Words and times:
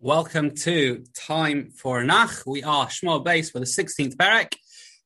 Welcome 0.00 0.50
to 0.56 1.04
Time 1.14 1.70
for 1.70 2.04
Nach. 2.04 2.42
We 2.46 2.62
are 2.62 2.86
Shmuel 2.88 3.24
Beis 3.24 3.50
for 3.50 3.60
the 3.60 3.64
16th 3.64 4.14
Perek, 4.16 4.52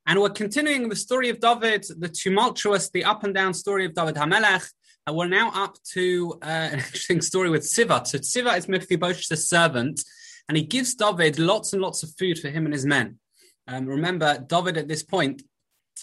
and 0.04 0.20
we're 0.20 0.30
continuing 0.30 0.88
the 0.88 0.96
story 0.96 1.28
of 1.28 1.38
David, 1.38 1.86
the 1.96 2.08
tumultuous, 2.08 2.90
the 2.90 3.04
up 3.04 3.22
and 3.22 3.32
down 3.32 3.54
story 3.54 3.84
of 3.84 3.94
David 3.94 4.16
Hamelech. 4.16 4.68
And 5.06 5.14
we're 5.14 5.28
now 5.28 5.52
up 5.54 5.76
to 5.92 6.36
uh, 6.42 6.46
an 6.46 6.78
interesting 6.80 7.20
story 7.20 7.50
with 7.50 7.62
Tziva. 7.62 8.04
So 8.04 8.18
Tziva 8.18 8.58
is 8.58 8.66
Mephibosheth's 8.66 9.48
servant, 9.48 10.02
and 10.48 10.56
he 10.56 10.64
gives 10.64 10.96
David 10.96 11.38
lots 11.38 11.72
and 11.72 11.80
lots 11.80 12.02
of 12.02 12.10
food 12.18 12.40
for 12.40 12.48
him 12.48 12.64
and 12.64 12.74
his 12.74 12.84
men. 12.84 13.20
Um, 13.68 13.86
remember, 13.86 14.44
David 14.44 14.76
at 14.76 14.88
this 14.88 15.04
point 15.04 15.42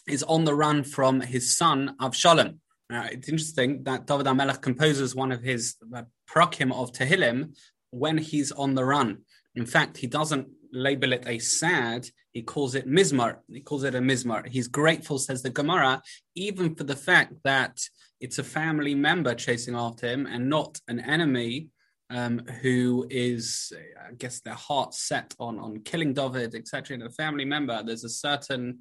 is 0.07 0.23
on 0.23 0.45
the 0.45 0.55
run 0.55 0.85
from 0.85 1.19
his 1.19 1.57
son 1.57 1.97
Avshalom. 1.99 2.59
Now, 2.89 3.03
it's 3.11 3.27
interesting 3.27 3.83
that 3.83 4.07
David 4.07 4.27
Hamelech 4.27 4.61
composes 4.61 5.13
one 5.13 5.33
of 5.33 5.43
his 5.43 5.75
uh, 5.93 6.03
prakim 6.25 6.71
of 6.71 6.93
Tehillim 6.93 7.53
when 7.91 8.17
he's 8.17 8.51
on 8.51 8.75
the 8.75 8.85
run. 8.85 9.19
In 9.55 9.65
fact, 9.65 9.97
he 9.97 10.07
doesn't 10.07 10.47
label 10.71 11.13
it 11.13 11.23
a 11.25 11.39
sad, 11.39 12.07
he 12.33 12.43
calls 12.43 12.75
it 12.75 12.87
mizmor. 12.87 13.37
He 13.51 13.61
calls 13.61 13.83
it 13.83 13.95
a 13.95 13.99
mizmor. 13.99 14.47
He's 14.47 14.67
grateful, 14.67 15.17
says 15.17 15.41
the 15.41 15.49
Gemara, 15.49 16.01
even 16.35 16.75
for 16.75 16.83
the 16.83 16.95
fact 16.95 17.33
that 17.43 17.79
it's 18.19 18.39
a 18.39 18.43
family 18.43 18.93
member 18.93 19.33
chasing 19.33 19.75
after 19.75 20.07
him 20.07 20.25
and 20.27 20.49
not 20.49 20.79
an 20.87 20.99
enemy 20.99 21.69
um, 22.09 22.39
who 22.61 23.05
is, 23.09 23.73
I 24.07 24.13
guess, 24.13 24.39
their 24.39 24.53
heart 24.53 24.93
set 24.93 25.33
on 25.39 25.59
on 25.59 25.81
killing 25.81 26.13
David, 26.13 26.55
etc. 26.55 26.95
And 26.95 27.03
a 27.03 27.09
family 27.09 27.45
member, 27.45 27.83
there's 27.83 28.03
a 28.03 28.09
certain, 28.09 28.79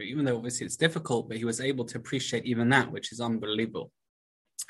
even 0.00 0.24
though 0.24 0.36
obviously 0.36 0.66
it's 0.66 0.76
difficult, 0.76 1.28
but 1.28 1.36
he 1.36 1.44
was 1.44 1.60
able 1.60 1.84
to 1.84 1.98
appreciate 1.98 2.44
even 2.44 2.68
that, 2.70 2.90
which 2.90 3.12
is 3.12 3.20
unbelievable. 3.20 3.92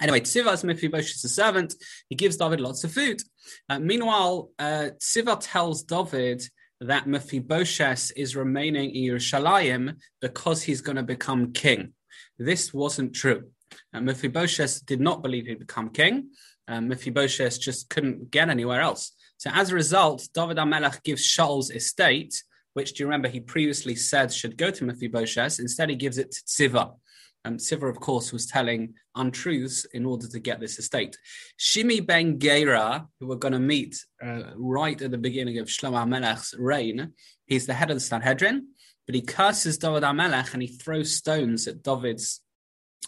Anyway, 0.00 0.20
Mephibosheth 0.20 1.16
is 1.16 1.24
a 1.24 1.28
servant. 1.28 1.74
He 2.08 2.16
gives 2.16 2.36
David 2.36 2.60
lots 2.60 2.84
of 2.84 2.92
food. 2.92 3.22
Uh, 3.68 3.78
meanwhile, 3.78 4.50
uh, 4.58 4.90
Tziva 5.00 5.38
tells 5.40 5.84
David 5.84 6.42
that 6.80 7.06
Mephibosheth 7.06 8.12
is 8.16 8.36
remaining 8.36 8.94
in 8.94 9.04
Yerushalayim 9.04 9.96
because 10.20 10.62
he's 10.62 10.82
going 10.82 10.96
to 10.96 11.02
become 11.02 11.52
king. 11.52 11.94
This 12.38 12.74
wasn't 12.74 13.14
true. 13.14 13.50
Uh, 13.94 14.00
Mephibosheth 14.00 14.84
did 14.84 15.00
not 15.00 15.22
believe 15.22 15.46
he'd 15.46 15.60
become 15.60 15.88
king. 15.90 16.30
Uh, 16.68 16.80
Mephibosheth 16.80 17.60
just 17.60 17.88
couldn't 17.88 18.30
get 18.30 18.50
anywhere 18.50 18.80
else. 18.80 19.12
So 19.38 19.50
as 19.52 19.70
a 19.70 19.74
result, 19.74 20.28
David 20.34 20.56
Hamelech 20.56 21.02
gives 21.02 21.24
Shaul's 21.24 21.70
estate, 21.70 22.42
which 22.74 22.92
do 22.92 23.02
you 23.02 23.06
remember 23.06 23.28
he 23.28 23.40
previously 23.40 23.94
said 23.94 24.32
should 24.32 24.56
go 24.56 24.70
to 24.70 24.84
Mephibosheth. 24.84 25.60
Instead, 25.60 25.90
he 25.90 25.96
gives 25.96 26.18
it 26.18 26.32
to 26.32 26.42
Tziva. 26.42 26.94
Um, 27.46 27.58
Tziva, 27.58 27.88
of 27.88 28.00
course, 28.00 28.32
was 28.32 28.46
telling 28.46 28.94
untruths 29.14 29.84
in 29.94 30.04
order 30.04 30.26
to 30.26 30.40
get 30.40 30.58
this 30.58 30.80
estate. 30.80 31.16
Shimi 31.60 32.04
ben 32.04 32.40
Gera, 32.40 33.06
who 33.20 33.28
we're 33.28 33.36
going 33.36 33.52
to 33.52 33.60
meet 33.60 34.04
uh, 34.24 34.50
right 34.56 35.00
at 35.00 35.12
the 35.12 35.18
beginning 35.18 35.58
of 35.58 35.68
Shlomo 35.68 36.04
HaMelech's 36.04 36.54
reign, 36.58 37.12
he's 37.46 37.66
the 37.66 37.74
head 37.74 37.90
of 37.90 37.96
the 37.96 38.00
Sanhedrin, 38.00 38.66
but 39.06 39.14
he 39.14 39.22
curses 39.22 39.78
David 39.78 40.02
HaMelech 40.02 40.54
and 40.54 40.62
he 40.62 40.68
throws 40.68 41.14
stones 41.14 41.68
at 41.68 41.84
David's 41.84 42.40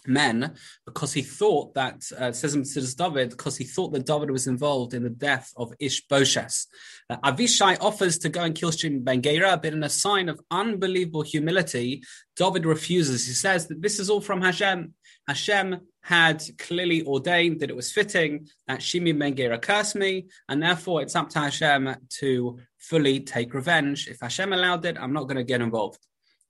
men 0.07 0.55
because 0.85 1.13
he 1.13 1.21
thought 1.21 1.73
that 1.73 2.01
uh, 2.17 2.31
says 2.31 2.55
him 2.55 2.63
to 2.63 2.95
David 2.95 3.29
because 3.31 3.57
he 3.57 3.63
thought 3.63 3.91
that 3.93 4.05
David 4.05 4.31
was 4.31 4.47
involved 4.47 4.93
in 4.93 5.03
the 5.03 5.09
death 5.09 5.51
of 5.57 5.73
Ishbosheth. 5.79 6.65
Uh, 7.09 7.17
Avishai 7.17 7.77
offers 7.81 8.17
to 8.19 8.29
go 8.29 8.41
and 8.41 8.55
kill 8.55 8.71
Shimon 8.71 9.03
ben 9.03 9.21
Gera, 9.21 9.57
but 9.61 9.73
in 9.73 9.83
a 9.83 9.89
sign 9.89 10.29
of 10.29 10.39
unbelievable 10.51 11.21
humility, 11.21 12.03
David 12.35 12.65
refuses. 12.65 13.27
He 13.27 13.33
says 13.33 13.67
that 13.67 13.81
this 13.81 13.99
is 13.99 14.09
all 14.09 14.21
from 14.21 14.41
Hashem. 14.41 14.93
Hashem 15.27 15.81
had 16.01 16.43
clearly 16.57 17.03
ordained 17.05 17.59
that 17.59 17.69
it 17.69 17.75
was 17.75 17.91
fitting 17.91 18.47
that 18.67 18.81
Shimon 18.81 19.19
ben 19.19 19.35
Gera 19.35 19.59
curse 19.59 19.95
me, 19.95 20.27
and 20.47 20.61
therefore 20.61 21.01
it's 21.01 21.15
up 21.15 21.29
to 21.29 21.39
Hashem 21.39 21.95
to 22.19 22.59
fully 22.77 23.19
take 23.19 23.53
revenge. 23.53 24.07
If 24.07 24.21
Hashem 24.21 24.53
allowed 24.53 24.85
it, 24.85 24.97
I'm 24.99 25.13
not 25.13 25.23
going 25.23 25.37
to 25.37 25.43
get 25.43 25.61
involved. 25.61 25.99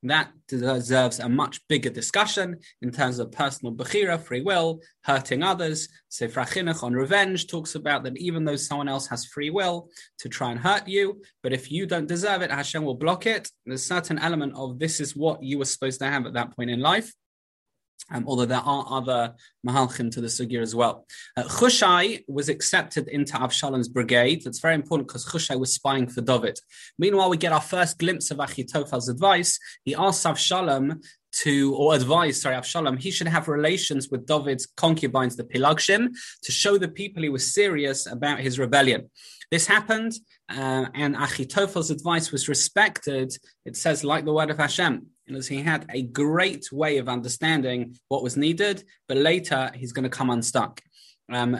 That 0.03 0.31
deserves 0.47 1.19
a 1.19 1.27
much 1.27 1.59
bigger 1.67 1.89
discussion 1.89 2.57
in 2.81 2.91
terms 2.91 3.19
of 3.19 3.33
personal 3.33 3.73
bechira, 3.73 4.17
free 4.19 4.41
will, 4.41 4.79
hurting 5.03 5.43
others. 5.43 5.89
Sefer 6.07 6.41
Chinuch 6.41 6.83
on 6.83 6.93
revenge 6.93 7.47
talks 7.47 7.75
about 7.75 8.03
that 8.03 8.17
even 8.17 8.45
though 8.45 8.55
someone 8.55 8.87
else 8.87 9.07
has 9.07 9.25
free 9.25 9.49
will 9.49 9.89
to 10.19 10.29
try 10.29 10.51
and 10.51 10.59
hurt 10.59 10.87
you, 10.87 11.21
but 11.43 11.51
if 11.51 11.69
you 11.69 11.85
don't 11.85 12.07
deserve 12.07 12.41
it, 12.41 12.51
Hashem 12.51 12.83
will 12.85 12.95
block 12.95 13.25
it. 13.25 13.51
There's 13.65 13.81
a 13.81 13.85
certain 13.85 14.19
element 14.19 14.53
of 14.55 14.79
this 14.79 15.01
is 15.01 15.17
what 15.17 15.43
you 15.43 15.57
were 15.57 15.65
supposed 15.65 15.99
to 15.99 16.07
have 16.07 16.25
at 16.25 16.33
that 16.33 16.55
point 16.55 16.69
in 16.69 16.79
life. 16.79 17.13
Um, 18.11 18.23
although 18.27 18.45
there 18.45 18.57
are 18.57 18.85
other 18.89 19.35
mahalchim 19.65 20.11
to 20.11 20.21
the 20.21 20.27
sugya 20.27 20.61
as 20.61 20.73
well. 20.73 21.05
Uh, 21.37 21.43
Chushai 21.43 22.23
was 22.27 22.49
accepted 22.49 23.07
into 23.07 23.33
Avshalom's 23.33 23.87
brigade. 23.87 24.43
That's 24.43 24.59
very 24.59 24.75
important 24.75 25.07
because 25.07 25.25
Chushai 25.25 25.59
was 25.59 25.73
spying 25.73 26.07
for 26.07 26.21
David. 26.21 26.59
Meanwhile, 26.97 27.29
we 27.29 27.37
get 27.37 27.51
our 27.51 27.61
first 27.61 27.99
glimpse 27.99 28.31
of 28.31 28.37
Achitophel's 28.37 29.09
advice. 29.09 29.59
He 29.83 29.93
asks 29.95 30.25
Avshalom 30.25 31.03
to, 31.31 31.75
or 31.75 31.93
advise, 31.93 32.41
sorry, 32.41 32.55
Avshalom, 32.55 32.99
he 32.99 33.11
should 33.11 33.27
have 33.27 33.47
relations 33.47 34.09
with 34.09 34.25
David's 34.25 34.65
concubines, 34.65 35.35
the 35.35 35.43
Pilagshim, 35.43 36.09
to 36.43 36.51
show 36.51 36.77
the 36.77 36.87
people 36.87 37.21
he 37.21 37.29
was 37.29 37.53
serious 37.53 38.07
about 38.07 38.39
his 38.39 38.57
rebellion. 38.57 39.09
This 39.51 39.65
happened, 39.65 40.13
uh, 40.49 40.85
and 40.93 41.15
Achitophel's 41.15 41.91
advice 41.91 42.31
was 42.31 42.47
respected. 42.47 43.35
It 43.65 43.75
says, 43.75 44.03
like 44.03 44.25
the 44.25 44.33
word 44.33 44.51
of 44.51 44.57
Hashem, 44.57 45.07
he 45.47 45.61
had 45.61 45.85
a 45.89 46.03
great 46.03 46.71
way 46.71 46.97
of 46.97 47.09
understanding 47.09 47.95
what 48.07 48.23
was 48.23 48.37
needed, 48.37 48.83
but 49.07 49.17
later 49.17 49.71
he's 49.75 49.91
going 49.91 50.03
to 50.03 50.09
come 50.09 50.29
unstuck. 50.29 50.81
Um, 51.31 51.57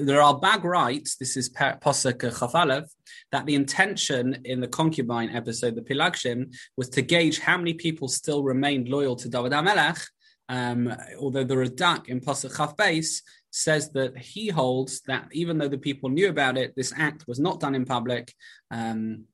there 0.00 0.20
are 0.20 0.38
bag 0.38 0.64
rights, 0.64 1.16
this 1.16 1.36
is 1.36 1.48
Posek 1.50 2.20
Chaf 2.20 2.52
Alef, 2.52 2.88
that 3.30 3.46
the 3.46 3.54
intention 3.54 4.40
in 4.44 4.60
the 4.60 4.68
concubine 4.68 5.30
episode, 5.30 5.76
the 5.76 5.82
Pilagshim, 5.82 6.52
was 6.76 6.88
to 6.90 7.02
gauge 7.02 7.38
how 7.38 7.56
many 7.56 7.74
people 7.74 8.08
still 8.08 8.42
remained 8.42 8.88
loyal 8.88 9.14
to 9.16 9.28
David 9.28 9.52
HaMelech, 9.52 10.04
um, 10.48 10.92
although 11.20 11.44
the 11.44 11.54
Radak 11.54 12.08
in 12.08 12.20
Posek 12.20 12.56
Chaf 12.56 12.76
Beis 12.76 13.22
says 13.50 13.90
that 13.92 14.18
he 14.18 14.48
holds 14.48 15.00
that 15.02 15.28
even 15.30 15.58
though 15.58 15.68
the 15.68 15.78
people 15.78 16.10
knew 16.10 16.28
about 16.28 16.58
it, 16.58 16.74
this 16.74 16.92
act 16.96 17.28
was 17.28 17.38
not 17.38 17.60
done 17.60 17.76
in 17.76 17.84
public. 17.84 18.34
Um, 18.72 19.26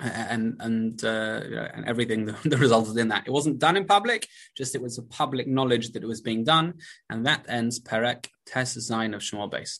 and 0.00 0.56
and 0.60 1.04
uh, 1.04 1.40
and 1.74 1.86
everything 1.86 2.26
that 2.44 2.58
resulted 2.58 2.96
in 2.96 3.08
that. 3.08 3.26
It 3.26 3.30
wasn't 3.30 3.58
done 3.58 3.76
in 3.76 3.86
public, 3.86 4.28
just 4.56 4.74
it 4.74 4.82
was 4.82 4.98
a 4.98 5.02
public 5.02 5.46
knowledge 5.46 5.92
that 5.92 6.02
it 6.02 6.06
was 6.06 6.20
being 6.20 6.44
done, 6.44 6.74
and 7.08 7.26
that 7.26 7.46
ends 7.48 7.80
Perek 7.80 8.28
Tes 8.46 8.76
Zayin 8.76 9.14
of 9.14 9.22
Shmuel 9.22 9.50
Beis. 9.50 9.78